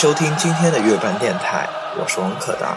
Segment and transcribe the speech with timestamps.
[0.00, 1.68] 收听今天的月半电台，
[1.98, 2.74] 我是王可达。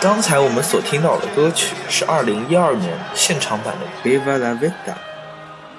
[0.00, 4.70] 刚才我们所听到的歌曲是2012年现场版的《Viva la Vida》，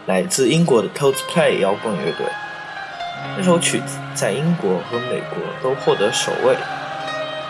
[0.05, 2.27] 来自英国的 Toad's Play 摇滚乐队。
[3.35, 6.55] 这首曲子在英国和美国都获得首位，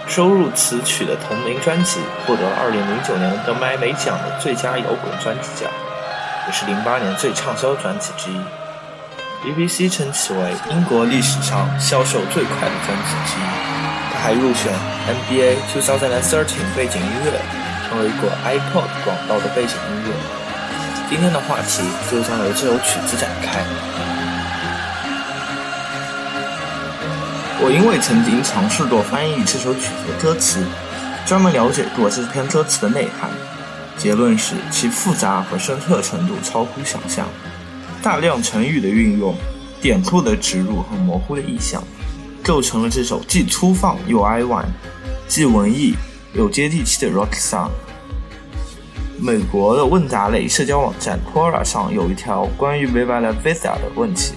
[0.08, 5.70] 收入此曲的同名专辑获得2009年德莱美奖的最佳摇滚专辑奖，
[6.48, 8.40] 也是08年最畅销专辑之一。
[9.46, 13.44] BBC 称其为英国历史上销售最快的专辑之一，
[14.12, 14.74] 它还入选
[15.08, 16.46] MBA《推销指南》的
[16.76, 17.40] 背景音乐，
[17.88, 20.14] 成为一部 iPod 广告的背景音乐。
[21.08, 23.64] 今天的话题就将由这首曲子展开。
[27.60, 30.66] 我因为曾经尝试过翻译这首曲子的歌词，
[31.26, 33.30] 专门了解过这篇歌词的内涵，
[33.98, 37.28] 结论是其复杂和深刻程度超乎想象。
[38.02, 39.36] 大量成语的运用、
[39.82, 41.84] 典故的植入和模糊的意象，
[42.44, 44.66] 构成了这首既粗放又哀婉、
[45.28, 45.96] 既文艺
[46.34, 47.70] 又接地气的 rock song。
[49.20, 54.34] 美国的问答类社交网站 Quora 上有一条关于 Viva la Vida 的问题，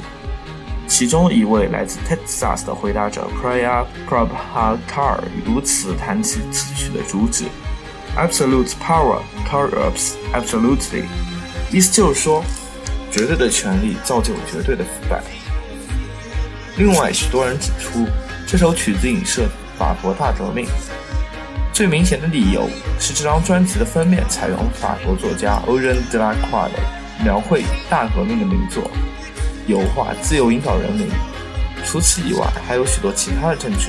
[0.89, 7.45] 其中一位来自 Texas 的回答者 Priya Prabhakar 如此谈起此曲的主旨。
[8.17, 11.05] Absolute power corrupts absolutely，
[11.71, 12.43] 意思就是说，
[13.11, 15.23] 绝对的权力造就绝对的腐败。
[16.77, 18.07] 另外，许多人指出，
[18.47, 19.49] 这首曲子影射
[19.79, 20.67] 法国大革命。
[21.73, 22.69] 最明显的理由
[22.99, 26.79] 是，这张专辑的封面采用法国作家 Eugène Delacroix 的
[27.25, 28.91] 描绘大革命的名作
[29.67, 31.07] 油画《自由引导人民》。
[31.85, 33.89] 除此以外，还有许多其他的证据，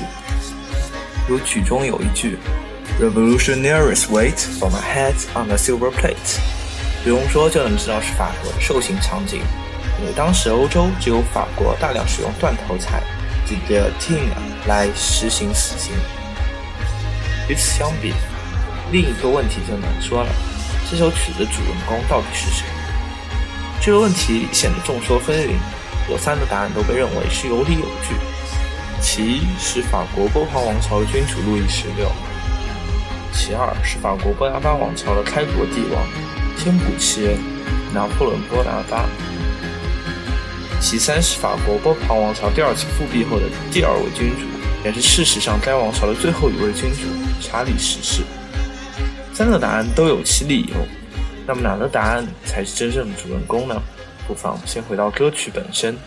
[1.28, 2.38] 如曲中有一句。
[3.00, 6.61] Revolutionaries wait for my head on a silver plate。
[7.02, 9.40] 不用说就能知道是法国的受刑场景，
[10.00, 13.02] 因为当时欧洲只有法国大量使用断头台
[13.46, 14.30] （guillotine）
[14.68, 15.92] 来实行死刑。
[17.48, 18.14] 与此相比，
[18.92, 20.28] 另一个问题就难说了：
[20.88, 22.64] 这首曲子的主人公到底是谁？
[23.80, 25.56] 这个问题显得众说纷纭，
[26.08, 28.14] 有三个答案都被认为是有理有据。
[29.00, 32.08] 其一是法国波旁王朝的君主路易十六。
[33.32, 36.06] 其二是法国波拿巴王朝的开国帝王
[36.62, 37.36] 天普七人
[37.92, 39.08] 拿破仑波拿巴，
[40.80, 44.46] 其三是法国波旁王朝第二次复辟后的第二位君主，
[44.84, 47.08] 也是事实上该王朝的最后一位君主
[47.40, 48.22] 查理十世。
[49.34, 50.76] 三个答案都有其理由，
[51.48, 53.82] 那么哪个答案才是真正的主人公呢？
[54.28, 55.98] 不妨先回到歌曲本身。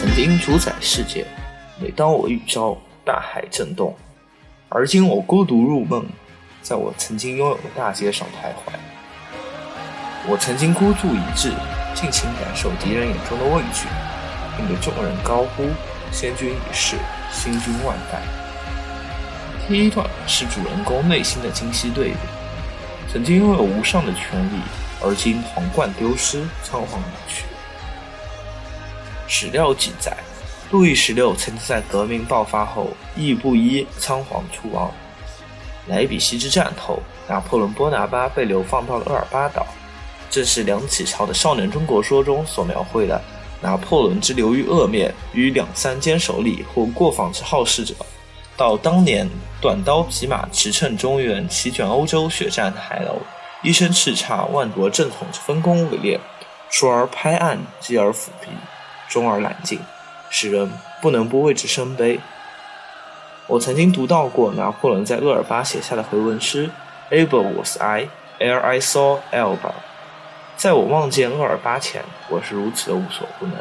[0.00, 1.26] 曾经主宰世界，
[1.78, 3.94] 每当我遇召，大海震动。
[4.70, 6.02] 而今我孤独入梦，
[6.62, 8.72] 在我曾经拥有的大街上徘徊。
[10.26, 11.52] 我曾经孤注一掷，
[11.94, 13.88] 尽情感受敌人眼中的畏惧，
[14.56, 15.68] 并对众人高呼
[16.10, 16.96] ：“先君已逝，
[17.30, 18.22] 新君万代。”
[19.68, 22.16] 第一段是主人公内心的清晰对比：
[23.12, 24.62] 曾经拥有无上的权力，
[25.02, 27.44] 而今皇冠丢失，仓皇而去。
[29.30, 30.14] 史料记载。
[30.72, 34.90] 路易十六曾经在革命爆发后亦不一仓皇出亡。
[35.86, 39.64] 莱比锡之战后，拿破仑·波拿巴被流放到了厄尔巴岛，
[40.28, 43.20] 正是梁启超的《少年中国说》中所描绘的。
[43.62, 47.94] 拿破仑之流于恶面与两三坚守礼或过访之好事者，
[48.56, 49.28] 到当年
[49.60, 53.18] 短刀匹马驰骋中原，席卷欧洲，血战海楼，
[53.62, 56.18] 一身叱咤万国正统之丰功伟业，
[56.70, 58.48] 出而拍案，继而抚鼻，
[59.10, 59.78] 终而揽尽。
[60.30, 60.70] 使人
[61.02, 62.20] 不能不为之生悲。
[63.48, 66.70] 我曾经读到过拿破仑在厄尔巴写下的回文诗
[67.10, 68.06] ：“Able was I
[68.38, 69.72] ere I saw Elba。”
[70.56, 73.56] 在我望见厄尔巴前，我是如此的无所不能。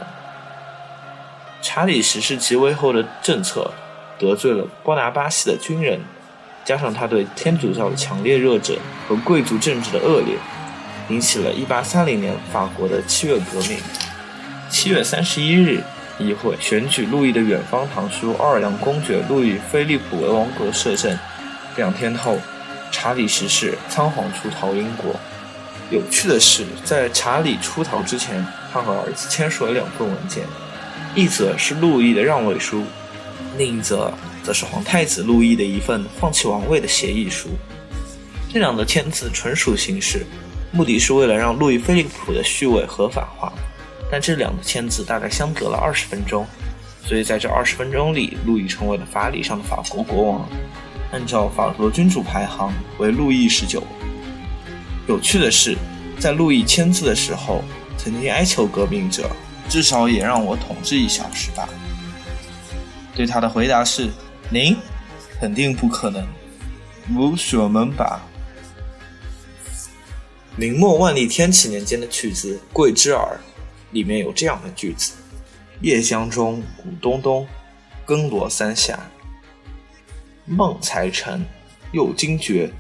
[1.62, 3.72] 查理十世即位后的政策
[4.20, 6.02] 得罪了波拿巴系的军人，
[6.64, 8.78] 加上他对天主教的强烈热忱
[9.08, 10.36] 和贵族政治的恶劣，
[11.10, 13.80] 引起了1830年法国的七月革命。
[14.70, 15.84] 七月三十一日。
[16.22, 21.18] 议会选举路易的远方堂叔奥尔良公爵路易菲利普为王国摄政。
[21.78, 22.38] 两天后，
[22.92, 25.16] 查理十世仓皇出逃英国。
[25.90, 30.44] 有趣的是，在查理出逃之前，他和儿子签署了两份文件，
[31.16, 32.84] 一则是路易的让位书，
[33.58, 37.48] 另一则则是皇太子路易的一份放弃王位的协议书。
[38.52, 40.26] 这两个签字纯属形式，
[40.74, 43.54] 目的是为了让路易菲利普的续位合法化。
[44.12, 46.46] 但这两个签字大概相隔了二十分钟，
[47.06, 50.50] 所以在这二十分钟里，路易成为了法理上的法国国王。
[51.12, 53.84] 按照法国君主排行为路易十九。
[55.08, 55.76] 有趣的是，
[56.20, 57.64] 在路易签字的时候，
[57.98, 59.30] 曾经哀求革命者，
[59.68, 61.68] 至少也让我统治一小时吧。
[63.16, 64.10] 对他的回答是
[64.50, 64.78] ：“您
[65.40, 66.28] 肯定不可能，
[67.16, 68.22] 无所门吧？”
[70.56, 73.40] 明末万历天启年间的曲子《桂枝儿》
[73.92, 75.14] 里面有这样的句子
[75.82, 77.48] ：“夜江中鼓咚咚，
[78.06, 79.00] 更罗三下。
[80.46, 81.46] 梦才成，
[81.92, 82.72] 又惊觉，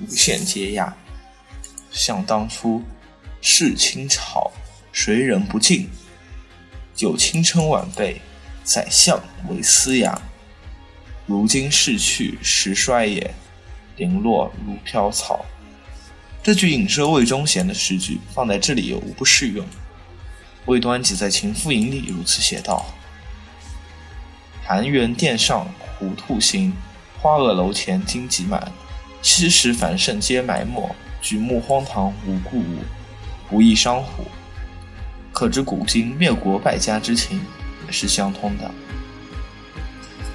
[0.00, 0.96] 无限嗟呀。
[1.90, 2.82] 想当初，
[3.40, 4.50] 是清朝，
[4.92, 5.88] 谁人不敬？
[6.98, 8.20] 有青春晚辈，
[8.64, 10.16] 宰相为司衙。
[11.26, 13.34] 如今逝去时衰也，
[13.96, 15.44] 零落如飘草。”
[16.42, 19.64] 这句影射魏忠贤的诗句放在这里也无不适用。
[20.66, 22.86] 魏端吉在《情妇吟》里如此写道
[24.64, 25.66] ：“寒园殿上
[25.98, 26.72] 糊兔行，
[27.20, 28.70] 花萼楼前荆棘满。
[29.20, 32.78] 七十繁盛皆埋没，举目荒唐无故物，
[33.48, 34.24] 不亦伤乎？”
[35.32, 37.40] 可知古今灭国败家之情
[37.86, 38.70] 也是相通的。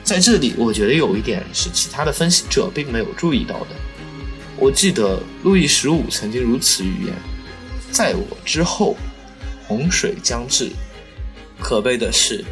[0.04, 3.68] 在这里，我觉得有一点是其他的分析者并没有注意到的。
[4.58, 7.14] 我记得路易十五曾经如此预言
[7.92, 8.98] ：“在我之后，
[9.68, 10.72] 洪水将至。”
[11.60, 12.46] 可悲的是，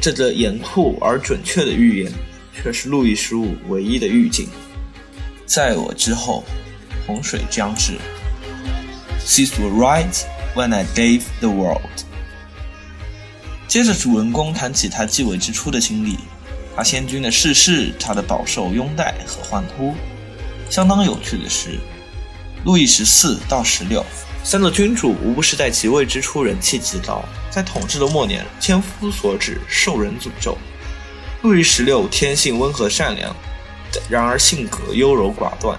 [0.00, 2.12] 这个严酷而准确的预言，
[2.54, 4.48] 却是路易十五唯一的预警。
[5.46, 6.44] 在我之后，
[7.06, 7.98] 洪水将至。
[9.20, 11.80] This was right when I gave the world。
[13.66, 16.18] 接着，主人公谈起他继位之初的经历，
[16.76, 19.94] 他先君的逝世，他的饱受拥戴和欢呼。
[20.68, 21.78] 相当有趣的是，
[22.64, 24.04] 路易十四到十六
[24.42, 30.56] 三个君主无不是在即位之初人气极高，在统治的末年千夫所指，受人诅咒。
[31.42, 33.34] 路易十六天性温和善良，
[34.08, 35.78] 然而性格优柔寡断。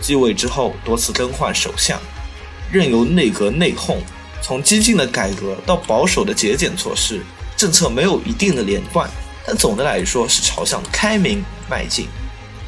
[0.00, 2.00] 继位之后多次更换首相，
[2.72, 3.98] 任由内阁内讧，
[4.42, 7.20] 从激进的改革到保守的节俭措施，
[7.56, 9.08] 政策没有一定的连贯，
[9.46, 12.08] 但总的来说是朝向开明迈进。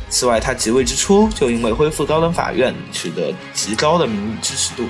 [0.09, 4.87] 此外，他即位之初就因为恢复高等法院取得极高的民意支持度，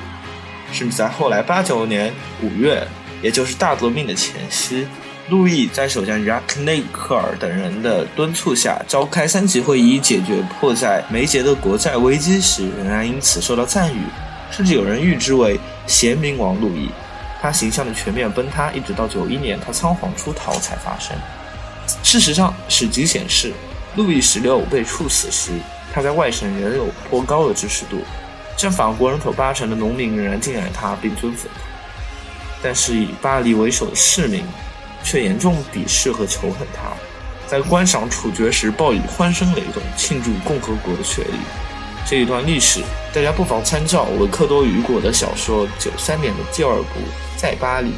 [0.74, 2.12] 甚至在后来八九年
[2.42, 2.84] 五月，
[3.22, 4.84] 也就是大革命的前夕，
[5.28, 14.00] 路易在首相雅克内克尔等人的敦促下召开三级会议解决迫在眉睫的国债危机时，仍然因此受到赞誉，
[14.50, 16.90] 甚至有人誉之为“贤明王路易”。
[17.40, 21.16] 他形象的全面崩塌，一直到九一年他仓皇出逃才发生。
[22.02, 23.52] 事实上，史籍显示。
[23.96, 25.52] 路易十六被处死时，
[25.92, 27.98] 他在外省仍有颇高的支持度，
[28.56, 31.60] 占法国人口八成的农民仍然敬爱他并尊奉他。
[32.62, 34.44] 但是以巴黎为首的市民
[35.02, 36.92] 却严重鄙视和仇恨他，
[37.46, 41.34] 在观赏处决时报以欢声雷动，庆祝共和国的确立。
[42.06, 42.82] 这一段历史，
[43.12, 47.00] 大家不妨参照维克多·雨果的小说《九三年的第二部
[47.36, 47.90] 在巴黎》。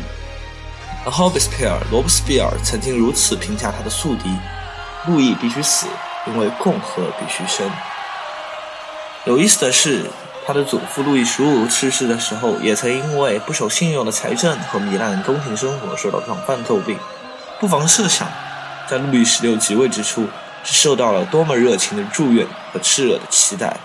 [1.04, 4.30] 而 Robespierre 罗伯斯庇尔曾经如此评价他的宿敌。
[5.06, 5.86] 路易必须死，
[6.26, 7.70] 因为共和必须生。
[9.24, 10.10] 有意思的是，
[10.46, 16.96] 他的祖父路易十五去世的时候，也曾因为不守信用的财政和糜烂宫廷生活受到广泛诟病。
[17.58, 18.28] 不妨设想，
[18.88, 20.28] 在路易十六即位之初，
[20.62, 23.76] 是受到了多么热情的祝愿和炽热的期待。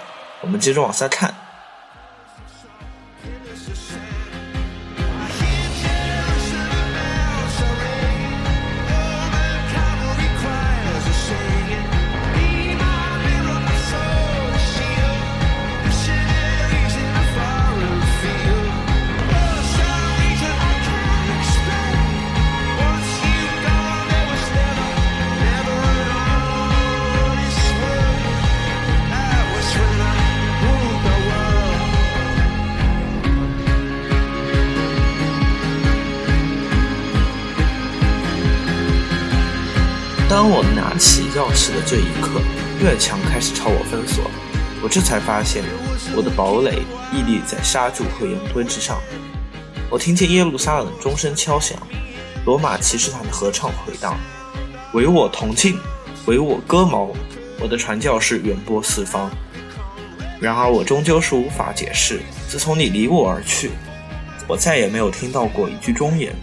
[0.42, 1.34] 我们接着往下看。
[41.34, 42.42] 钥匙的这一刻，
[42.84, 44.30] 院墙开始朝我封锁。
[44.84, 45.64] 我这才发现，
[46.14, 46.82] 我的堡垒
[47.14, 49.00] 屹立在沙柱和岩墩之上。
[49.90, 51.78] 我听见耶路撒冷钟声敲响，
[52.46, 54.20] 罗马骑士团的合唱回荡
[54.94, 55.80] ：“唯我同庆，
[56.26, 57.12] 唯我戈矛。”
[57.62, 59.32] 我的传教士远播四方。
[60.42, 62.20] 然而，我终究是无法解释，
[62.50, 63.72] 自从你离我而去，
[64.50, 66.36] 我再也没有听到过一句忠言，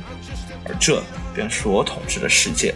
[0.64, 1.02] 而这
[1.34, 2.74] 便是我统治的世界。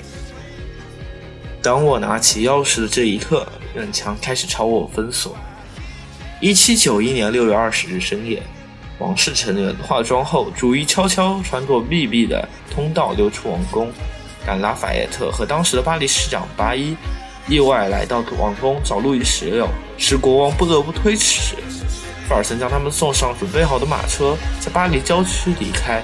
[1.62, 5.36] 当我拿起钥匙的这一刻，院墙开始朝我封锁。
[6.40, 8.42] 一七九一年六月二十日深夜，
[8.98, 13.92] 王室成员化妆后，逐一悄悄穿过密闭的通道溜出王宫，
[14.44, 16.96] 但拉法耶特和当时的巴黎市长巴伊
[17.46, 21.56] 意外来到王宫找路易十六，使国王不得不推迟时，
[22.26, 26.02] 福尔森将他们送上准备好的马车，在巴黎郊区离开。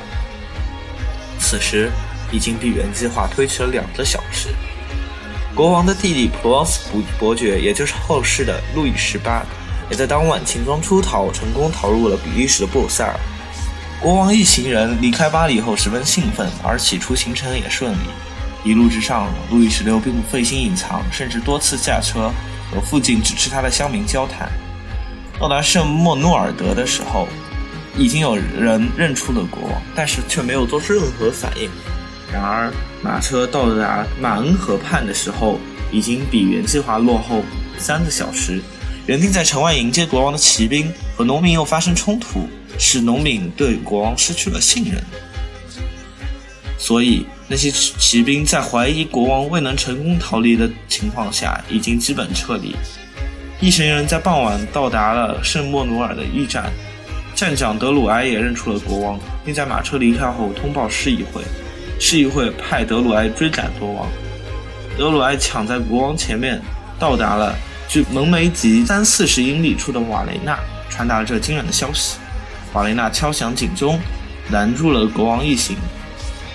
[1.41, 1.91] 此时
[2.31, 4.51] 已经比原计划推迟了两个小时。
[5.59, 9.45] 国王的弟弟普罗旺斯伯伯爵，也就是后世的路易十八，
[9.91, 13.19] 也在当晚轻装出逃，成功逃入了比利时的布鲁塞尔。
[14.01, 17.97] 国王一行人离开巴黎后十分兴奋，而起初行程也顺利。
[18.63, 22.31] 一路之上，路易十六并不费心隐藏，甚至多次驾车
[22.73, 24.49] 和附近支持他的乡民交谈。
[25.41, 27.27] 到达圣莫诺尔德的时候，
[27.97, 31.69] 已经有人认出了国王，但是却没有做出任何反应。
[32.33, 35.59] 然而，马车到达马恩河畔的时候，
[35.91, 37.43] 已经比原计划落后
[37.79, 38.61] 三个小时。
[39.07, 42.47] 原定在城外迎接国王的骑兵和农民又发生冲突，
[42.79, 45.03] 使农民对国王失去了信任。
[46.79, 52.77] 所以，那些骑兵在怀疑国王未能成功逃离的情况下，已经基本撤离。
[53.59, 56.71] 一行人在傍晚到达了圣莫努尔的驿站，
[57.35, 61.43] 站长德鲁埃也认出了国王，并在马车离开后通报市议会。
[61.99, 64.09] 市议会派德鲁埃追赶国王，
[64.97, 66.61] 德鲁埃抢在国王前面
[66.99, 67.55] 到达了
[67.89, 70.57] 距蒙梅吉三四十英里处的瓦雷纳，
[70.89, 72.19] 传达了这惊人的消息。
[72.73, 73.99] 瓦雷纳敲响警钟，
[74.51, 75.77] 拦住了国王一行。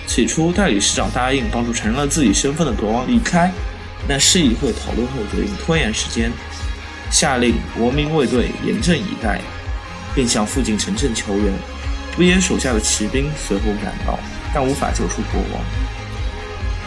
[0.07, 3.51] 起初，代理市长答应帮助承认了自己身份的国王离开，
[4.07, 6.31] 但市议会讨论后决定拖延时间，
[7.11, 9.41] 下令国民卫队严阵以待，
[10.15, 11.53] 并向附近城镇求援。
[12.15, 14.17] 布耶手下的骑兵随后赶到。
[14.53, 15.61] 但无法救出国王。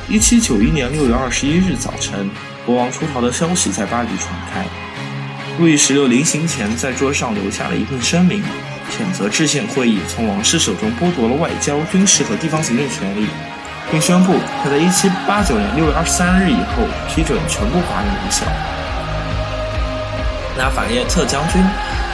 [0.09, 2.31] 一七九一年六月二十一日早晨，
[2.65, 4.65] 国王出逃的消息在巴黎传开。
[5.59, 8.43] 路易十六临行前在桌上留下了一份声明，
[8.91, 13.27] 谴责制宪会议从王室手中剥夺了外交、军事和地方行政权力，
[13.91, 18.47] 并宣布他在一七八九年六月二十三日以后批准全部法令无效。
[20.57, 21.61] 那法耶特将军。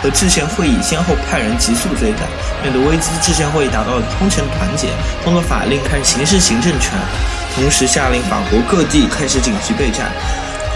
[0.02, 2.28] 和制宪会议先后派人急速追赶，
[2.62, 4.88] 面对危机，制宪会议达到了空前团结，
[5.22, 6.90] 通过法令开始行使行政权，
[7.54, 10.10] 同时下令法国各地开始紧急备战。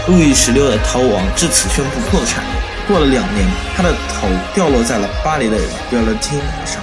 [0.07, 2.41] 路易十六的逃亡至此宣布破产。
[2.87, 5.57] 过了两年，他的头掉落在了巴黎的
[5.91, 6.81] 贝勒汀上。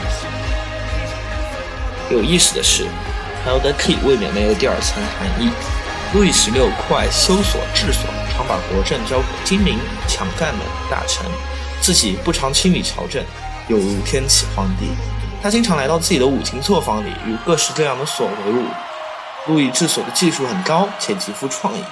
[2.11, 2.85] 有意思的是
[3.47, 5.51] ，Hell the Key 未免没有第二层含义。
[6.13, 8.05] 路易十六酷爱修锁治所，
[8.37, 11.25] 常把国政交给精明强干的大臣。
[11.85, 13.23] 自己不常亲理朝政，
[13.69, 14.89] 有如天启皇帝。
[15.43, 18.65] 他经常来到自己的五金作坊里，与各式各样的锁为伍。
[19.49, 21.85] 路易制锁的技术很高，且极富创意，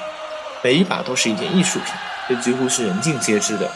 [0.62, 1.92] 每一把都是一件艺术品，
[2.26, 3.70] 这几乎是人尽皆知的。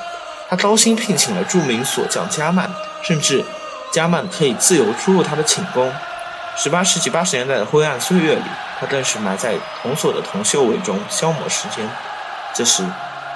[0.48, 2.70] 他高薪聘请了著名锁匠加曼，
[3.02, 3.44] 甚至
[3.92, 5.92] 加曼可以自由出入他的寝宫。
[6.56, 8.42] 十八世纪八十年代的灰暗岁月里，
[8.80, 11.86] 他更是埋在铜锁的铜锈味中消磨时间。
[12.54, 12.82] 这时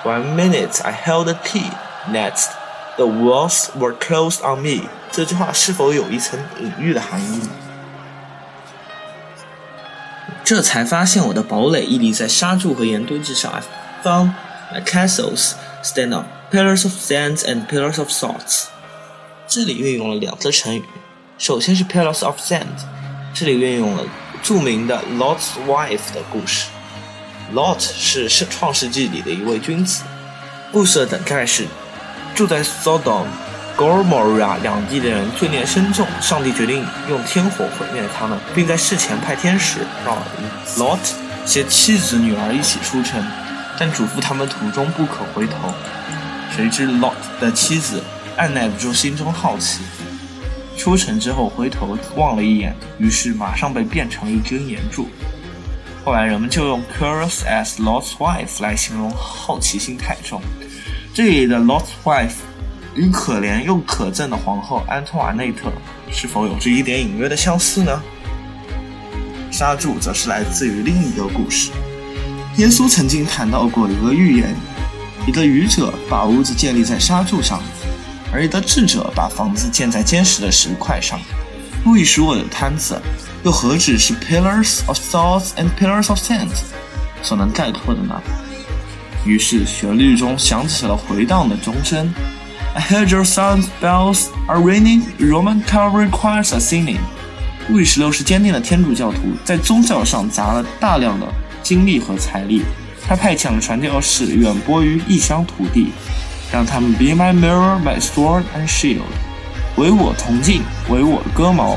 [0.03, 1.71] ，One minute I held the key.
[2.11, 2.60] Next.
[3.00, 4.88] The walls were closed on me。
[5.12, 7.50] 这句话是否有一层隐喻的含义呢？
[10.44, 13.52] 这才发现我的堡垒屹立在沙柱和岩堆之上。
[13.52, 13.62] I
[14.04, 14.32] found
[14.72, 15.54] my castles
[15.84, 18.68] stand on pillars of sand and pillars of salt。
[19.48, 20.84] 这里运用了两个成语，
[21.38, 22.66] 首先是 pillars of sand，
[23.34, 24.04] 这里运用了
[24.42, 26.68] 着名的 Lot's wife 的故事。
[27.54, 30.04] Lot 是《创世纪》里的一位君子。
[30.72, 31.66] 故事的梗概是。
[32.35, 33.27] 住在 Sodom、
[33.77, 40.17] Gomorrah 两地的人罪孽深重，上帝决定用天火毁灭他们，并在事前派天使让
[40.77, 40.99] Lot
[41.45, 43.23] 携妻子、女儿一起出城，
[43.79, 45.73] 但嘱咐他们途中不可回头。
[46.57, 48.03] 谁知 Lot 的妻子
[48.37, 49.81] 按耐不住心中好奇，
[50.77, 55.09] 出城之后回头望了一眼，于是马上被变成了一根岩柱。
[56.05, 60.41] 后来人们就用 Curious as Lot's wife 来形容好奇心太重。
[61.13, 62.35] 这里的 Lost wife
[62.95, 65.73] 与可怜又可憎的皇后安托瓦内特
[66.13, 68.01] 是否有着一点隐约的相似呢？
[69.51, 71.73] 沙柱则是来自于另一个故事。
[72.59, 74.55] 耶稣曾经谈到过一个预言：
[75.27, 77.61] 一个愚者把屋子建立在沙柱上，
[78.33, 81.19] 而一个智者把房子建在坚实的石块上。
[81.85, 83.01] 路易十五的摊子
[83.43, 86.51] 又何止是 pillars of salt and pillars of sand
[87.21, 88.21] 所能概括的呢？
[89.25, 92.13] 于是旋律中响起了回荡的钟声。
[92.75, 95.03] I heard your son's bells are ringing.
[95.19, 96.99] Roman cavalry choirs are singing.
[97.69, 101.27] 路易十六是坚定的天主教徒，在宗教上砸了大量的
[101.63, 102.63] 精力和财力。
[103.07, 105.93] 他派遣了传教士远播于异乡土地，
[106.53, 109.03] 让他们 be my mirror, my sword and shield，
[109.77, 111.77] 为我铜镜，为我戈矛。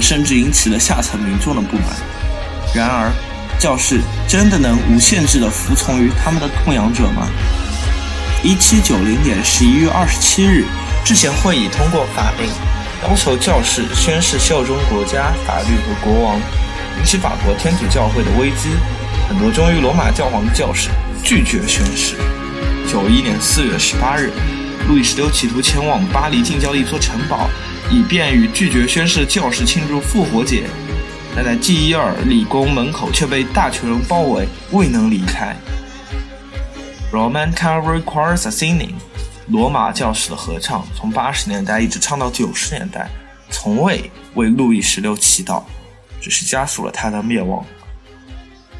[0.00, 1.86] 甚至引起了下层民众的不满。
[2.74, 3.12] 然而。
[3.62, 7.28] 教士真的能无限制地服从于他们的供养者吗？
[8.42, 10.64] 一七九零年十一月二十七日，
[11.04, 12.50] 制宪会议通过法令，
[13.04, 16.40] 要求教士宣誓效忠国家、法律和国王，
[16.98, 18.70] 引起法国天主教会的危机。
[19.28, 20.88] 很多忠于罗马教皇的教士
[21.22, 22.16] 拒绝宣誓。
[22.90, 24.32] 九一年四月十八日，
[24.88, 27.48] 路易十六企图前往巴黎近郊的一座城堡，
[27.88, 30.64] 以便与拒绝宣誓的教士庆祝复活节，
[31.34, 35.56] 但在基伊尔理工门口却被大群人包围，未能离开。
[37.10, 38.94] Roman Cavalry Choirs a singing，
[39.48, 43.10] 罗马教士的合唱从八十年代一直唱到九十年代，
[43.50, 45.62] 从未为路易十六祈祷，
[46.20, 47.64] 只是加速了他的灭亡。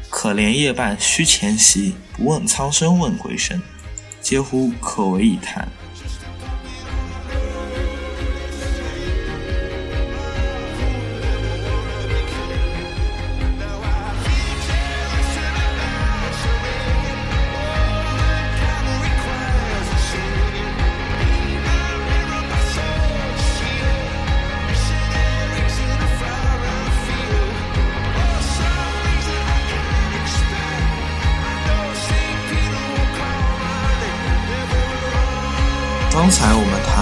[0.09, 3.59] 可怜夜半虚前席，不问苍生问鬼神，
[4.21, 5.67] 嗟乎可为一叹。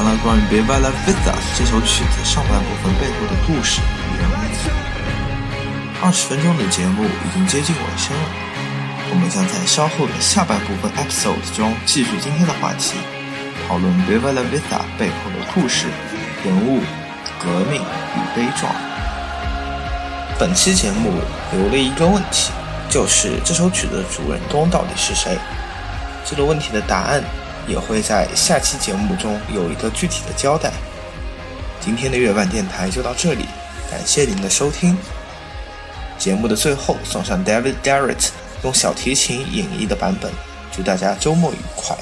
[0.04, 4.34] 谈了关于《Viva la Vida》这首曲子上半部分背后的故事与人物。
[6.04, 8.30] 二十分钟的节目已经接近尾声了，
[9.12, 12.98] 我们将在稍后的下半部分 episode 中继续今天的话题，
[13.68, 15.86] 讨论《Viva la Vida》背后的故事、
[16.44, 16.82] 人物、
[17.40, 18.74] 革命与悲壮。
[20.40, 21.14] 本期节目
[21.52, 22.52] 留了一个问题，
[22.90, 25.38] 就是这首曲子的主人公到底是谁？
[26.26, 27.24] 这个问题的答案。
[27.68, 30.72] 也会在下期节目中有一个具体的交代。
[31.80, 33.46] 今天的月半电台就到这里，
[33.90, 34.98] 感谢您的收听。
[36.18, 38.30] 节目的最后送上 David Garrett
[38.64, 40.32] 用小提琴演绎的版本，
[40.72, 41.98] 祝大家周末愉快。